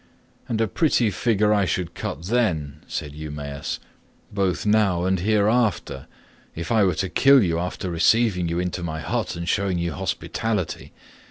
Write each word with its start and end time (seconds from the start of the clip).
"And 0.49 0.59
a 0.59 0.67
pretty 0.67 1.11
figure 1.11 1.53
I 1.53 1.65
should 1.65 1.93
cut 1.93 2.23
then," 2.23 2.79
replied 2.91 3.13
Eumaeus, 3.13 3.79
"both 4.33 4.65
now 4.65 5.05
and 5.05 5.19
hereafter, 5.19 6.07
if 6.55 6.71
I 6.71 6.83
were 6.83 6.95
to 6.95 7.07
kill 7.09 7.43
you 7.43 7.59
after 7.59 7.91
receiving 7.91 8.47
you 8.49 8.57
into 8.57 8.81
my 8.81 9.01
hut 9.01 9.35
and 9.35 9.47
showing 9.47 9.77
you 9.77 9.93
hospitality. 9.93 10.91